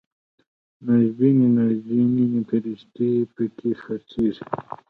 [0.85, 4.45] نیازبینې نازنینې فرښتې پکې خرڅیږي